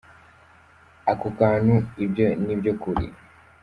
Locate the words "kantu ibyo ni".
1.39-2.55